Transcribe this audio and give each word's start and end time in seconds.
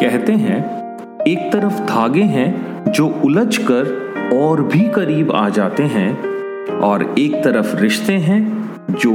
कहते 0.00 0.32
हैं, 0.32 0.58
एक 1.28 1.52
तरफ़ 1.52 1.80
धागे 1.80 2.22
हैं 2.22 2.92
जो 2.92 3.06
उलझ 3.24 3.56
कर 3.56 4.30
और 4.34 4.62
भी 4.62 4.80
करीब 4.88 5.32
आ 5.32 5.48
जाते 5.48 5.82
हैं, 5.82 6.10
और 6.80 7.14
एक 7.18 7.34
तरफ़ 7.44 7.76
रिश्ते 7.76 8.12
हैं 8.12 8.40
जो 8.90 9.12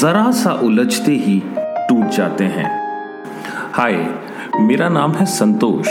जरा 0.00 0.30
सा 0.30 0.52
उलझते 0.52 1.12
ही 1.12 1.42
टूट 1.56 2.08
जाते 2.08 2.44
हैं। 2.44 2.66
हाय, 3.72 4.06
मेरा 4.60 4.88
नाम 4.88 5.12
है 5.12 5.26
संतोष, 5.26 5.88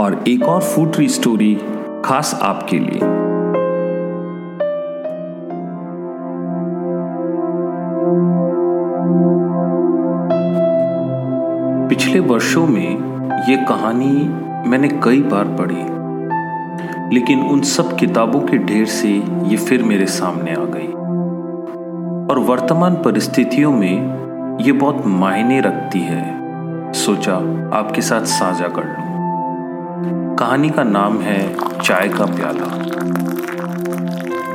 और 0.00 0.24
एक 0.28 0.42
और 0.42 0.62
फूटरी 0.62 1.08
स्टोरी 1.08 1.54
खास 2.04 2.38
आपके 2.42 2.78
लिए। 2.78 3.00
पिछले 11.88 12.20
वर्षों 12.20 12.66
में 12.66 13.15
ये 13.36 13.56
कहानी 13.56 14.68
मैंने 14.68 14.88
कई 14.88 15.20
बार 15.22 15.44
पढ़ी, 15.44 17.14
लेकिन 17.14 17.40
उन 17.40 17.60
सब 17.60 17.96
किताबों 17.96 18.40
के 18.40 18.58
ढेर 18.58 18.86
से 18.86 19.08
ये 19.46 19.56
फिर 19.56 19.82
मेरे 19.82 20.06
सामने 20.06 20.52
आ 20.52 20.64
गई। 20.64 20.92
और 22.30 22.38
वर्तमान 22.38 22.94
परिस्थितियों 22.94 23.72
में 23.72 24.58
ये 24.60 24.72
बहुत 24.72 25.02
मायने 25.06 25.60
रखती 25.60 26.00
है। 26.00 26.92
सोचा 26.92 27.34
आपके 27.78 28.00
साथ 28.00 28.24
साझा 28.24 28.68
कर 28.68 28.84
लूँ। 28.84 30.36
कहानी 30.36 30.70
का 30.70 30.82
नाम 30.82 31.18
है 31.18 31.56
चाय 31.82 32.08
का 32.08 32.26
प्याला। 32.26 32.72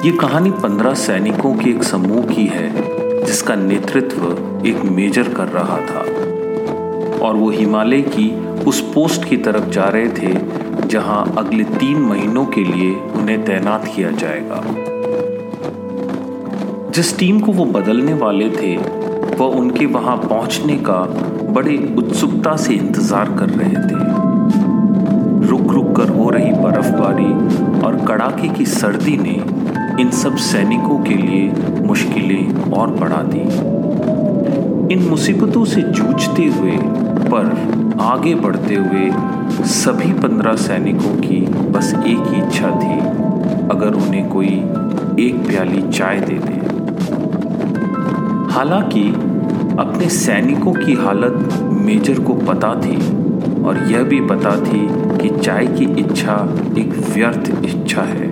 ये 0.06 0.12
कहानी 0.12 0.52
पंद्रह 0.52 0.94
सैनिकों 0.94 1.56
के 1.56 1.70
एक 1.70 1.84
समूह 1.84 2.26
की 2.26 2.46
है, 2.48 2.70
जिसका 3.26 3.56
नेतृत्व 3.56 4.24
एक 4.68 4.84
मेजर 4.92 5.34
कर 5.34 5.48
रहा 5.48 5.78
था। 5.78 6.06
और 7.26 7.36
वो 7.36 7.50
हिमालय 7.50 8.02
की 8.02 8.41
उस 8.68 8.82
पोस्ट 8.94 9.30
की 9.30 9.38
तरफ़ 9.38 9.70
जा 9.70 9.86
रहे 9.86 10.08
थे, 10.10 10.34
जहाँ 10.88 11.34
अगले 11.38 11.64
तीन 11.64 11.98
महीनों 11.98 12.46
के 12.46 12.64
लिए 12.64 12.94
उन्हें 13.16 13.44
तैनात 13.46 13.86
किया 13.96 14.12
जाएगा। 14.12 14.62
जिस 16.92 17.18
टीम 17.20 17.40
को 17.40 17.52
वो 17.52 17.66
बदलने 17.66 18.14
वाले 18.14 18.50
थे, 18.50 18.76
वह 19.38 19.56
उनके 19.58 19.86
वहाँ 19.86 20.18
पहुँचने 20.18 20.76
का 20.80 21.02
बड़े 21.52 21.78
उत्सुकता 21.98 22.56
से 22.56 22.74
इंतज़ार 22.74 23.36
कर 23.38 23.50
रहे 23.50 23.76
थे। 23.88 24.10
रुक 25.48 25.72
रुक 25.72 25.96
कर 25.96 26.10
हो 26.10 26.30
रही 26.30 26.52
बर्फबारी 26.54 27.32
और 27.86 28.06
कड़ाके 28.08 28.50
की 28.50 28.66
सर्दी 28.66 29.18
ने 29.18 29.36
इन 30.02 30.10
सब 30.12 30.36
सैनिकों 30.36 31.00
के 31.00 31.14
लिए 31.14 31.82
मुश्किलें 31.82 32.72
और 32.72 32.92
बढ़ा 32.92 33.22
दी। 33.24 33.42
इन 34.94 35.08
मुसीबतों 35.10 35.66
से 35.66 35.82
जूझते 35.82 36.46
हुए 36.46 36.78
पर 37.34 37.72
आगे 38.02 38.36
बढ़ते 38.36 38.76
हुए 38.76 39.12
सभी 39.64 40.14
पंद्रह 40.14 40.56
सैनिकों 40.56 41.16
की 41.16 41.42
बस 41.48 41.94
एक 42.08 42.24
ही 42.28 42.42
इच्छा 42.42 42.68
थी, 42.68 43.00
अगर 43.72 43.94
उन्हें 43.94 44.30
कोई 44.30 44.48
एक 45.20 45.44
प्याली 45.48 45.82
चाय 45.82 46.20
दे 46.20 46.34
दे। 46.34 46.62
हालाँकि, 48.54 49.10
अपने 49.80 50.10
सैनिकों 50.10 50.74
की 50.74 50.94
हालत 50.94 51.54
मेजर 51.64 52.20
को 52.20 52.34
पता 52.34 52.76
थी 52.76 52.98
और 53.64 53.88
यह 53.92 54.04
भी 54.04 54.22
पता 54.22 54.52
थी 54.52 54.88
कि 54.92 55.40
चाय 55.40 55.68
की 55.68 56.02
इच्छा 56.02 56.50
एक 56.78 56.94
व्यर्थ 57.14 57.66
इच्छा 57.66 58.02
है। 58.02 58.28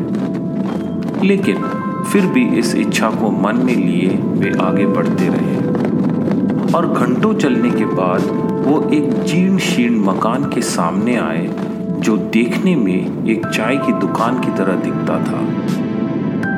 लेकिन 1.25 1.55
फिर 2.03 2.25
भी 2.25 2.45
इस 2.59 2.75
इच्छा 2.75 3.09
को 3.09 3.31
मन 3.31 3.55
में 3.55 3.75
लिए 3.75 4.08
वे 4.23 4.53
आगे 4.61 4.86
बढ़ते 4.86 5.27
रहे। 5.27 5.59
और 6.73 6.94
घंटों 6.94 7.33
चलने 7.33 7.70
के 7.70 7.86
बाद 7.86 8.48
वो 8.59 8.89
एक 8.89 9.23
जीर्ण 9.23 9.57
शीर्ण 9.57 9.99
मकान 9.99 10.43
के 10.43 10.61
सामने 10.61 11.15
आए, 11.15 11.49
जो 11.99 12.17
देखने 12.17 12.75
में 12.75 13.27
एक 13.27 13.45
चाय 13.45 13.77
की 13.77 13.93
दुकान 13.93 14.39
की 14.39 14.52
तरह 14.52 14.73
दिखता 14.73 15.20
था। 15.20 15.39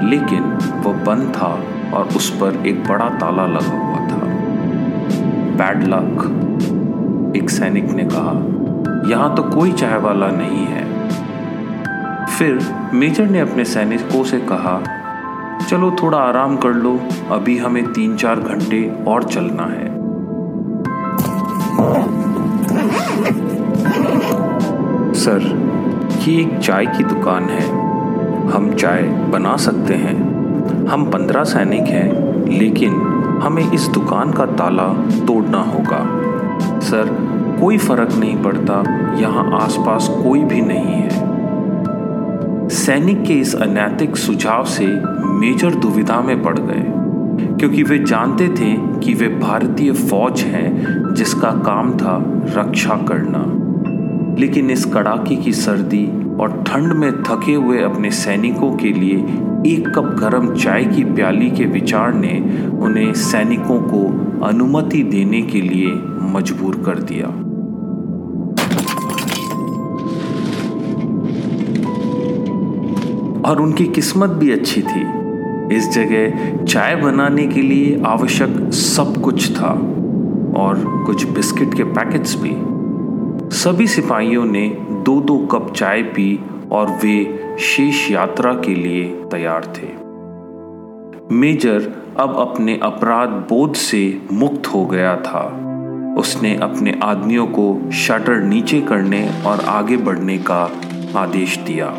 लेकिन 0.09 0.43
वह 0.85 1.05
बंद 1.05 1.33
था 1.35 1.63
और 1.93 2.05
उस 2.05 2.29
पर 2.29 2.67
एक 2.67 2.83
बड़ा 2.87 3.09
ताला 3.09 3.45
लगा 3.47 3.87
हुआ 3.87 4.07
था। 4.07 4.21
बैड 5.55 5.83
लक 5.83 6.37
एक 7.37 7.49
सैनिक 7.49 7.91
ने 7.91 8.03
कहा। 8.03 8.61
यहाँ 9.09 9.35
तो 9.35 9.43
कोई 9.43 9.71
चाय 9.71 9.97
वाला 9.97 10.27
नहीं 10.27 10.65
है। 10.65 11.07
फिर 12.25 12.59
मेजर 12.93 13.25
ने 13.25 13.39
अपने 13.39 13.65
सैनिकों 13.65 14.23
से 14.23 14.39
कहा, 14.39 14.83
चलो 15.69 15.95
थोड़ा 16.03 16.17
आराम 16.17 16.57
कर 16.57 16.69
लो, 16.69 16.99
अभी 17.31 17.57
हमें 17.57 17.93
तीन 17.93 18.15
चार 18.15 18.39
घंटे 18.39 19.03
और 19.07 19.23
चलना 19.23 19.63
है। 19.63 20.00
सर, 25.13 25.41
ये 26.27 26.41
एक 26.41 26.59
चाय 26.59 26.85
की 26.85 27.03
दुकान 27.03 27.43
है। 27.43 27.91
हम 28.51 28.73
चाय 28.73 29.01
बना 29.03 29.57
सकते 29.57 29.93
हैं। 29.93 30.41
हम 30.87 31.05
पंद्रह 31.05 31.43
सैनिक 31.43 31.81
हैं, 31.81 32.35
लेकिन 32.59 32.93
हमें 33.43 33.71
इस 33.71 33.87
दुकान 33.87 34.31
का 34.31 34.45
ताला 34.45 34.87
तोड़ना 35.27 35.57
होगा। 35.57 36.21
सर, 36.79 37.05
कोई 37.61 37.77
फ़र्क 37.77 38.13
नहीं 38.13 38.43
पड़ता, 38.43 38.83
यहाँ 39.19 39.61
आसपास 39.61 40.07
कोई 40.07 40.43
भी 40.43 40.61
नहीं 40.61 40.85
है। 40.85 41.31
सैनिक 42.69 43.23
के 43.23 43.33
इस 43.33 43.55
अनैतिक 43.55 44.17
सुझाव 44.17 44.63
से 44.63 44.87
मेजर 45.23 45.75
दुविधा 45.75 46.21
में 46.21 46.43
पड़ 46.43 46.59
गए। 46.59 47.00
क्योंकि 47.61 47.83
वे 47.83 47.97
जानते 47.99 48.47
थे 48.47 48.99
कि 48.99 49.13
वे 49.13 49.27
भारतीय 49.27 49.91
फौज 49.91 50.41
हैं, 50.41 50.83
जिसका 51.13 51.51
काम 51.51 51.91
था 51.97 52.43
रक्षा 52.57 52.95
करना। 52.95 53.43
लेकिन 54.39 54.71
इस 54.71 54.85
कड़ाके 54.85 55.35
की 55.35 55.53
सर्दी 55.53 56.05
और 56.39 56.63
ठंड 56.67 56.93
में 56.93 57.23
थके 57.23 57.53
हुए 57.53 57.81
अपने 57.81 58.11
सैनिकों 58.11 58.71
के 58.77 58.89
लिए 58.89 59.17
एक 59.73 59.91
कप 59.95 60.03
गर्म 60.03 60.55
चाय 60.55 60.85
की 60.85 61.03
प्याली 61.03 61.49
के 61.51 61.65
विचार 61.65 62.13
ने 62.13 62.65
उन्हें 62.81 63.13
सैनिकों 63.13 63.79
को 63.81 64.03
अनुमति 64.45 65.03
देने 65.03 65.41
के 65.41 65.61
लिए 65.61 65.93
मजबूर 66.21 66.83
कर 66.85 66.99
दिया। 66.99 67.27
और 73.49 73.61
उनकी 73.61 73.85
किस्मत 73.85 74.29
भी 74.29 74.51
अच्छी 74.51 74.81
थी। 74.81 75.20
इस 75.71 75.89
जगह 75.89 76.63
चाय 76.65 76.95
बनाने 76.95 77.47
के 77.47 77.61
लिए 77.61 78.01
आवश्यक 78.05 78.73
सब 78.73 79.21
कुछ 79.21 79.51
था 79.57 79.71
और 80.57 81.03
कुछ 81.05 81.25
बिस्किट 81.25 81.73
के 81.73 81.83
पैकेट्स 81.83 82.35
भी। 82.35 82.55
सभी 83.55 83.87
सिपाहियों 83.87 84.45
ने 84.45 84.67
दो 85.05 85.21
दो 85.21 85.37
कप 85.37 85.73
चाय 85.73 86.03
पी 86.03 86.39
और 86.71 86.89
वे 86.89 87.15
शेष 87.59 88.11
यात्रा 88.11 88.53
के 88.53 88.75
लिए 88.75 89.05
तैयार 89.31 89.73
थे। 89.77 89.87
मेजर 91.35 91.91
अब 92.19 92.35
अपने 92.39 92.79
अपराध 92.83 93.29
बोध 93.29 93.73
से 93.73 94.21
मुक्त 94.31 94.67
हो 94.67 94.85
गया 94.85 95.15
था। 95.15 95.67
उसने 96.17 96.55
अपने 96.55 96.99
आदमियों 97.03 97.47
को 97.47 97.91
शटर 97.91 98.41
नीचे 98.43 98.81
करने 98.81 99.29
और 99.45 99.59
आगे 99.59 99.97
बढ़ने 99.97 100.37
का 100.37 100.71
आदेश 101.15 101.57
दिया। 101.57 101.93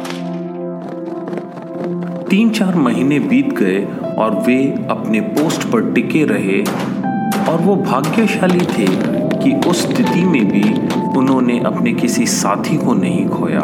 तीन 2.30 2.50
चार 2.50 2.74
महीने 2.74 3.18
बीत 3.18 3.52
गए 3.52 3.84
और 4.18 4.34
वे 4.46 4.86
अपने 4.90 5.20
पोस्ट 5.20 5.62
पर 5.70 5.92
टिके 5.92 6.24
रहे 6.24 6.62
और 7.52 7.60
वो 7.60 7.76
भाग्यशाली 7.76 8.60
थे 8.60 8.86
कि 9.38 9.68
उस 9.68 9.82
स्थिति 9.82 10.24
में 10.24 10.48
भी 10.48 10.62
उन्होंने 11.18 11.58
अपने 11.58 11.92
किसी 11.92 12.26
साथी 12.26 12.76
को 12.76 12.94
नहीं 12.94 13.28
खोया। 13.28 13.60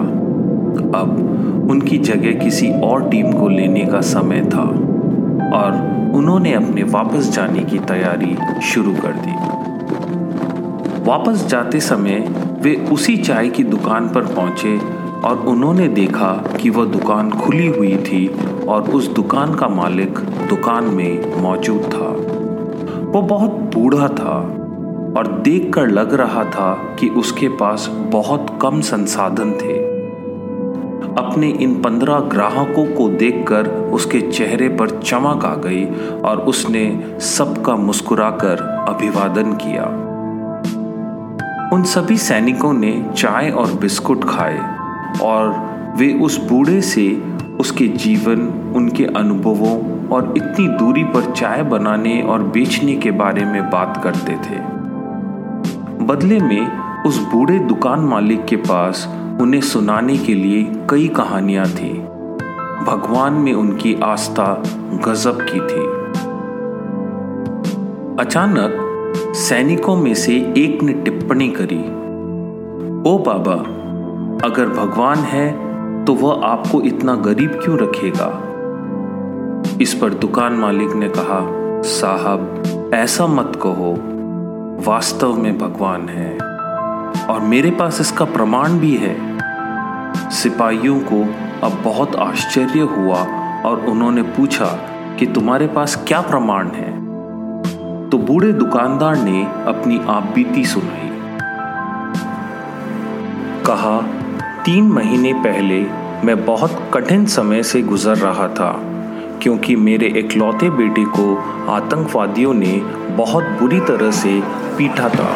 अब 0.99 1.69
उनकी 1.71 1.99
जगह 1.99 2.33
किसी 2.33 2.71
और 2.71 3.09
टीम 3.11 3.33
को 3.33 3.49
लेने 3.49 3.85
का 3.85 4.01
समय 4.01 4.41
था 4.41 4.65
और 5.57 5.87
उन्होंने 6.15 6.53
अपने 6.53 6.83
वापस 6.83 7.31
जाने 7.31 7.61
की 7.61 7.79
तैयारी 7.79 8.37
शुरू 8.63 8.93
कर 8.93 9.13
दी। 9.13 9.33
वापस 11.11 11.47
जाते 11.47 11.81
समय 11.81 12.19
वे 12.63 12.75
उसी 12.93 13.17
चाय 13.17 13.49
की 13.49 13.65
दुकान 13.65 14.09
पर 14.09 14.23
पहुँचे 14.23 14.98
और 15.25 15.45
उन्होंने 15.49 15.89
देखा 15.89 16.33
कि 16.61 16.71
वह 16.71 16.85
दुकान 16.85 17.31
खुली 17.31 17.67
हुई 17.67 17.97
थी 17.97 18.27
और 18.69 18.83
उस 18.83 19.09
दुकान 19.09 19.55
का 19.55 19.69
मालिक 19.69 20.19
दुकान 20.49 20.85
में 20.85 21.43
मौजूद 21.43 21.83
था। 21.83 22.09
वो 23.11 23.23
बहुत 23.23 23.51
बूढ़ा 23.51 24.09
था 24.09 24.55
और 25.19 25.41
देखकर 25.45 25.89
लग 25.89 26.15
रहा 26.15 26.45
था 26.45 26.97
कि 27.01 27.09
उसके 27.09 27.49
पास 27.49 27.89
बहुत 27.93 28.59
कम 28.63 28.81
संसाधन 28.81 29.53
थे। 29.53 29.89
अपने 31.19 31.49
इन 31.49 31.83
पंद्रह 31.83 32.19
ग्राहकों 32.21 32.85
को 32.87 33.09
देखकर 33.09 33.67
उसके 33.67 34.21
चेहरे 34.21 34.69
पर 34.69 34.91
चमक 34.91 35.45
आ 35.45 35.55
गई 35.55 35.85
और 36.21 36.39
उसने 36.39 37.11
सबका 37.21 37.77
मुस्कुराकर 37.77 38.87
अभिवादन 38.89 39.53
किया। 39.53 39.85
उन 41.73 41.83
सभी 41.83 42.17
सैनिकों 42.17 42.73
ने 42.73 43.07
चाय 43.17 43.51
और 43.51 43.73
बिस्कुट 43.73 44.25
खाए। 44.25 44.78
और 45.23 45.95
वे 45.97 46.13
उस 46.15 46.39
बूढ़े 46.49 46.81
से 46.81 47.23
उसके 47.61 47.87
जीवन, 47.89 48.73
उनके 48.77 49.05
अनुभवों 49.05 50.09
और 50.09 50.35
इतनी 50.37 50.67
दूरी 50.69 51.05
पर 51.05 51.33
चाय 51.33 51.63
बनाने 51.63 52.23
और 52.23 52.43
बेचने 52.43 52.95
के 52.97 53.11
बारे 53.11 53.45
में 53.45 53.71
बात 53.71 54.01
करते 54.05 54.33
थे। 54.33 54.61
बदले 56.05 56.39
में 56.39 57.03
उस 57.05 57.19
बूढ़े 57.19 57.59
दुकान 57.59 58.01
मालिक 58.01 58.45
के 58.45 58.57
पास 58.57 59.07
उन्हें 59.41 59.61
सुनाने 59.61 60.17
के 60.19 60.35
लिए 60.35 60.63
कई 60.91 61.09
कहानियाँ 61.09 61.67
थी। 61.67 61.93
भगवान 62.85 63.33
में 63.33 63.53
उनकी 63.53 63.95
आस्था 63.95 64.63
गजब 65.05 65.39
की 65.41 65.61
थी। 65.61 65.87
अचानक 68.21 68.85
सैनिकों 69.37 69.97
में 69.97 70.15
से 70.15 70.37
एक 70.59 70.83
ने 70.83 70.93
टिप्पणी 70.93 71.49
करी, 71.49 71.83
ओ 73.11 73.19
बाबा 73.19 73.78
अगर 74.45 74.69
भगवान 74.69 75.19
है 75.19 75.47
तो 76.05 76.15
वह 76.15 76.47
आपको 76.47 76.81
इतना 76.81 77.15
गरीब 77.15 77.61
क्यों 77.65 77.79
रखेगा? 77.79 78.29
इस 79.81 79.95
पर 79.95 80.15
दुकान 80.15 80.53
मालिक 80.53 80.93
ने 80.93 81.09
कहा, 81.09 81.41
साहब, 81.83 82.91
ऐसा 82.95 83.27
मत 83.27 83.53
कहो, 83.63 83.95
वास्तव 84.87 85.37
में 85.37 85.59
भगवान 85.59 86.09
है, 86.09 86.31
और 87.27 87.41
मेरे 87.41 87.71
पास 87.71 88.01
इसका 88.01 88.25
प्रमाण 88.25 88.79
भी 88.79 88.95
है। 88.97 89.17
सिपाहियों 90.31 90.99
को 91.01 91.23
अब 91.67 91.81
बहुत 91.85 92.17
आश्चर्य 92.17 92.81
हुआ, 92.81 93.19
और 93.67 93.85
उन्होंने 93.89 94.23
पूछा 94.23 94.67
कि 95.19 95.27
तुम्हारे 95.27 95.67
पास 95.67 95.97
क्या 96.09 96.21
प्रमाण 96.21 96.69
है? 96.69 96.91
तो 98.11 98.19
बूढ़े 98.19 98.53
दुकानदार 98.53 99.17
ने 99.17 99.43
अपनी 99.67 100.01
आप 100.09 100.33
बीती 100.35 100.65
सुनाई। 100.65 101.11
कहा 103.67 104.01
तीन 104.69 104.89
महीने 104.89 105.33
पहले 105.35 105.81
मैं 106.27 106.45
बहुत 106.45 106.91
कठिन 106.95 107.25
समय 107.27 107.63
से 107.63 107.81
गुजर 107.83 108.17
रहा 108.17 108.49
था, 108.49 108.71
क्योंकि 109.43 109.77
मेरे 109.77 110.07
इकलौते 110.07 110.71
बेटे 110.71 111.05
को 111.05 111.37
आतंकवादियों 111.71 112.53
ने 112.55 112.73
बहुत 113.11 113.45
बुरी 113.45 113.81
तरह 113.81 114.11
से 114.11 114.41
पीटा 114.79 115.09
था। 115.09 115.31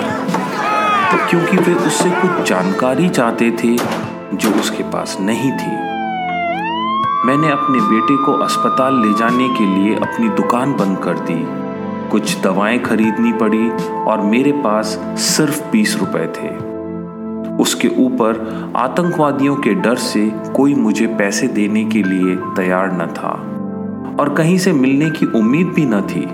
तो 1.12 1.30
क्योंकि 1.30 1.56
वे 1.56 1.74
उससे 1.74 2.10
कुछ 2.10 2.48
जानकारी 2.48 3.08
चाहते 3.08 3.50
थे 3.50 3.76
जो 4.36 4.50
उसके 4.50 4.82
पास 4.82 5.16
नहीं 5.20 5.52
थी। 5.52 5.72
मैंने 7.26 7.50
अपने 7.50 7.80
बेटे 7.80 8.16
को 8.16 8.32
अस्पताल 8.32 9.00
ले 9.06 9.12
जाने 9.18 9.48
के 9.48 9.66
लिए 9.66 9.94
अपनी 9.94 10.28
दुकान 10.28 10.72
बंद 10.72 10.98
कर 10.98 11.18
दी। 11.18 11.44
कुछ 12.10 12.36
दवाएँ 12.42 12.78
खरीदनी 12.78 13.32
पड़ी 13.32 13.70
और 14.10 14.20
मेरे 14.20 14.52
पास 14.52 14.98
सिर्फ़ 15.18 15.62
बीस 15.70 15.96
रुपए 16.00 16.26
थे। 16.26 16.71
उसके 17.60 17.88
ऊपर 17.88 18.72
आतंकवादियों 18.76 19.56
के 19.56 19.74
डर 19.74 19.94
से 19.94 20.32
कोई 20.56 20.74
मुझे 20.74 21.06
पैसे 21.06 21.48
देने 21.48 21.84
के 21.84 22.02
लिए 22.02 22.36
तैयार 22.36 22.92
न 22.92 23.06
था 23.06 23.30
और 24.20 24.34
कहीं 24.34 24.58
से 24.58 24.72
मिलने 24.72 25.10
की 25.10 25.26
उम्मीद 25.26 25.66
भी 25.66 25.84
न 25.84 26.00
थी। 26.00 26.24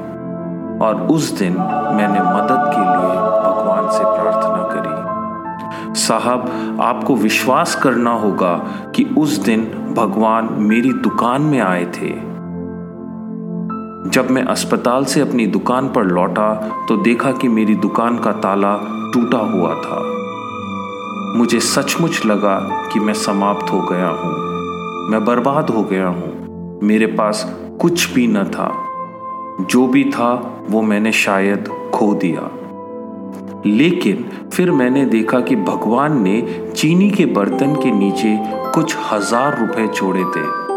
और 0.85 0.95
उस 1.11 1.39
दिन 1.39 1.53
मैंने 1.97 2.21
मदद 2.21 2.73
के 2.75 2.81
लिए 2.81 3.17
भगवान 3.43 3.91
से 3.91 4.05
प्रार्थना 4.05 4.69
करी। 4.73 5.99
साहब, 6.01 6.79
आपको 6.81 7.17
विश्वास 7.17 7.75
करना 7.75 8.11
होगा 8.11 8.55
कि 8.97 9.05
उस 9.19 9.39
दिन 9.39 9.65
भगवान 9.97 10.49
मेरी 10.53 10.93
दुकान 10.93 11.43
में 11.43 11.61
आए 11.61 11.85
थे। 11.85 12.11
जब 14.11 14.31
मैं 14.31 14.43
अस्पताल 14.43 15.05
से 15.05 15.21
अपनी 15.21 15.47
दुकान 15.47 15.89
पर 15.89 16.05
लौटा 16.05 16.55
तो 16.89 16.97
देखा 16.97 17.33
कि 17.33 17.49
मेरी 17.49 17.75
दुकान 17.75 18.19
का 18.19 18.33
ताला 18.33 18.77
टूटा 19.15 19.39
हुआ 19.39 19.75
था। 19.75 20.18
मुझे 21.37 21.61
सचमुच 21.61 22.27
लगा 22.27 22.89
कि 22.93 23.01
मैं 23.01 23.15
समाप्त 23.15 23.73
हो 23.73 23.81
गया 23.81 24.09
हूँ। 24.09 24.33
मैं 25.11 25.25
बर्बाद 25.25 25.71
हो 25.71 25.83
गया 25.83 26.09
हूँ। 26.09 26.49
मेरे 26.83 27.07
पास 27.07 27.57
कुछ 27.81 28.15
भी 28.15 28.27
न 28.27 28.45
था। 28.45 28.85
जो 29.61 29.87
भी 29.87 30.05
था, 30.05 30.61
वो 30.71 30.83
मैंने 30.83 31.13
शायद 31.13 31.69
खो 31.95 32.15
दिया। 32.15 32.51
लेकिन 33.67 34.29
फिर 34.53 34.71
मैंने 34.71 35.05
देखा 35.05 35.41
कि 35.41 35.57
भगवान 35.57 36.23
ने 36.23 36.67
चीनी 36.77 37.11
के 37.11 37.27
बर्तन 37.27 37.75
के 37.75 37.91
नीचे 37.91 38.39
कुछ 38.71 38.97
हज़ार 39.13 39.61
रुपए 39.61 39.87
छोड़े 39.87 40.25
थे। 40.25 40.69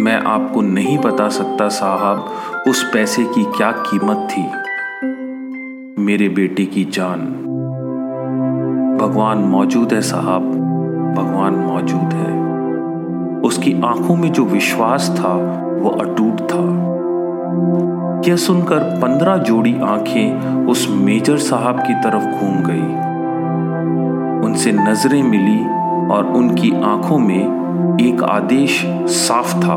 मैं 0.00 0.22
आपको 0.26 0.60
नहीं 0.60 0.98
बता 0.98 1.28
सकता 1.28 1.68
साहब, 1.68 2.32
उस 2.68 2.90
पैसे 2.92 3.24
की 3.24 3.44
क्या 3.44 3.72
कीमत 3.72 4.28
थी। 4.30 4.46
मेरे 6.02 6.28
बेटे 6.28 6.64
की 6.64 6.84
जान। 6.84 7.46
भगवान 9.00 9.38
मौजूद 9.38 9.92
है 9.92 10.00
साहब। 10.00 10.42
भगवान 11.18 11.54
मौजूद 11.54 12.12
है। 12.12 12.40
उसकी 13.40 13.82
आँखों 13.84 14.16
में 14.16 14.32
जो 14.32 14.44
विश्वास 14.44 15.16
था, 15.20 15.34
वो 15.82 15.90
अटूट 15.90 16.40
था। 16.40 16.90
यह 18.30 18.36
सुनकर 18.36 18.78
पंद्रह 18.78 19.36
जोड़ी 19.36 19.80
आँखें 19.80 20.56
उस 20.66 20.88
मेजर 20.90 21.36
साहब 21.36 21.80
की 21.80 21.94
तरफ़ 21.94 22.24
घूम 22.24 22.56
गई। 22.66 23.10
उनसे 24.46 24.72
नज़रें 24.72 25.22
मिली 25.22 25.64
और 26.14 26.32
उनकी 26.36 26.82
आँखों 26.82 27.18
में 27.18 27.60
एक 28.00 28.22
आदेश 28.22 28.86
साफ़ 29.06 29.60
था। 29.60 29.76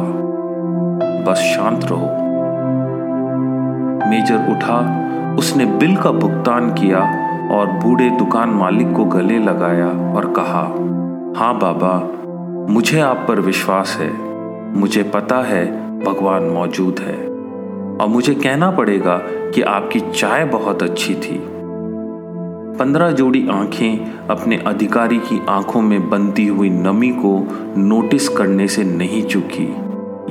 बस 1.28 1.38
शांत 1.38 1.86
रहो। 1.86 2.24
मेजर 4.10 4.52
उठा, 4.52 5.04
उसने 5.36 5.66
बिल 5.66 5.96
का 5.96 6.12
भुगतान 6.12 6.70
किया 6.70 7.23
और 7.52 7.68
बूढ़े 7.68 8.10
दुकान 8.10 8.50
मालिक 8.50 8.94
को 8.94 9.06
गले 9.06 9.40
लगाया 9.40 9.88
और 9.88 10.34
कहा 10.38 10.94
हाँ 11.38 11.60
बाबा, 11.60 12.24
मुझे 12.74 13.00
आप 13.00 13.26
पर 13.28 13.40
विश्वास 13.40 13.98
है। 14.00 14.34
मुझे 14.78 15.04
पता 15.04 15.38
है 15.38 15.66
भगवान 16.00 16.44
मौजूद 16.44 16.96
है। 17.00 17.28
और 18.02 18.08
मुझे 18.08 18.34
कहना 18.34 18.72
पड़ेगा 18.72 19.18
कि 19.24 19.62
आपकी 19.62 20.00
चाय 20.00 20.46
बहुत 20.46 20.84
अच्छी 20.84 21.16
थी। 21.16 21.42
पंद्रह 22.80 23.12
जोड़ी 23.12 23.48
आँखें 23.48 24.14
अपने 24.28 24.58
अधिकारी 24.58 25.18
की 25.18 25.42
आँखों 25.50 25.82
में 25.82 26.10
बनती 26.10 26.48
हुई 26.48 26.70
नमी 26.70 27.10
को 27.10 27.48
नोटिस 27.78 28.30
करने 28.30 28.68
से 28.68 28.84
नहीं 28.84 29.24
चुकी। 29.24 29.76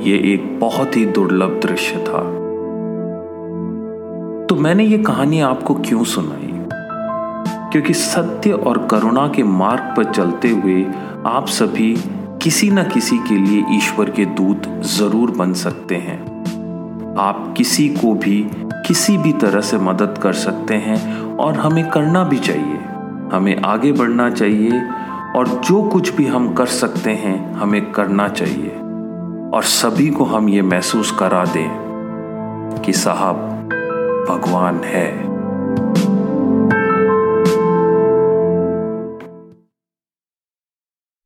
ये 0.09 0.33
एक 0.33 0.59
बहुत 0.59 0.97
ही 0.97 1.05
दुर्लभ 1.05 1.59
दृश्य 1.65 1.95
था। 1.95 2.43
तो 4.45 4.55
मैंने 4.55 4.83
ये 4.83 4.97
कहानी 4.97 5.41
आपको 5.41 5.73
क्यों 5.73 6.03
सुनाई? 6.03 6.52
क्योंकि 7.73 7.93
सत्य 7.93 8.51
और 8.51 8.87
करुणा 8.87 9.27
के 9.27 9.43
मार्ग 9.43 9.93
पर 9.97 10.03
चलते 10.03 10.49
हुए 10.49 10.85
आप 11.25 11.45
सभी 11.47 11.95
किसी 12.41 12.69
न 12.69 12.83
किसी 12.83 13.17
के 13.17 13.37
लिए 13.37 13.63
ईश्वर 13.77 14.09
के 14.09 14.25
दूत 14.25 14.67
ज़रूर 14.67 15.31
बन 15.31 15.53
सकते 15.53 15.95
हैं। 15.95 16.19
आप 17.19 17.53
किसी 17.57 17.89
को 17.89 18.13
भी 18.13 18.49
किसी 18.87 19.17
भी 19.17 19.33
तरह 19.33 19.61
से 19.61 19.77
मदद 19.77 20.19
कर 20.23 20.33
सकते 20.33 20.73
हैं 20.73 21.21
और 21.35 21.53
हमें 21.53 21.89
करना 21.89 22.23
भी 22.23 22.37
चाहिए। 22.37 22.77
हमें 23.33 23.61
आगे 23.61 23.91
बढ़ना 23.91 24.29
चाहिए 24.29 24.81
और 25.35 25.47
जो 25.47 25.83
कुछ 25.83 26.15
भी 26.15 26.27
हम 26.27 26.53
कर 26.53 26.65
सकते 26.65 27.11
हैं, 27.11 27.53
हमें 27.53 27.91
करना 27.91 28.27
चाहिए। 28.27 28.69
और 29.53 29.63
सभी 29.63 30.09
को 30.09 30.23
हम 30.23 30.49
ये 30.49 30.61
महसूस 30.61 31.11
करा 31.11 31.45
दें 31.45 32.79
कि 32.85 32.93
साहब, 32.93 33.35
भगवान 34.29 34.81
है। 34.83 35.32